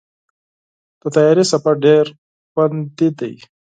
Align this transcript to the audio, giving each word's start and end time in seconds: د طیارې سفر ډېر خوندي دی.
د 1.01 1.03
طیارې 1.15 1.43
سفر 1.51 1.73
ډېر 1.85 2.05
خوندي 2.51 3.09
دی. 3.19 3.33